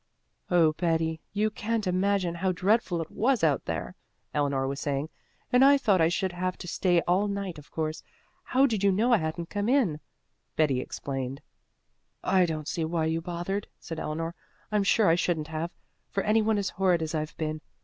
"Oh, 0.49 0.73
Betty, 0.73 1.21
you 1.31 1.51
can't 1.51 1.85
imagine 1.85 2.33
how 2.33 2.51
dreadful 2.51 3.03
it 3.03 3.11
was 3.11 3.43
out 3.43 3.65
there!" 3.65 3.93
Eleanor 4.33 4.67
was 4.67 4.79
saying. 4.79 5.09
"And 5.53 5.63
I 5.63 5.77
thought 5.77 6.01
I 6.01 6.07
should 6.09 6.31
have 6.31 6.57
to 6.57 6.67
stay 6.67 7.01
all 7.01 7.27
night, 7.27 7.59
of 7.59 7.69
course. 7.69 8.01
How 8.41 8.65
did 8.65 8.83
you 8.83 8.91
know 8.91 9.13
I 9.13 9.17
hadn't 9.17 9.51
come 9.51 9.69
in?" 9.69 9.99
Betty 10.55 10.79
explained. 10.81 11.39
"I 12.23 12.47
don't 12.47 12.67
see 12.67 12.83
why 12.83 13.05
you 13.05 13.21
bothered," 13.21 13.67
said 13.79 13.99
Eleanor. 13.99 14.33
"I'm 14.71 14.83
sure 14.83 15.07
I 15.07 15.13
shouldn't 15.13 15.49
have, 15.49 15.69
for 16.09 16.23
any 16.23 16.41
one 16.41 16.57
as 16.57 16.69
horrid 16.71 17.03
as 17.03 17.13
I've 17.13 17.37
been. 17.37 17.61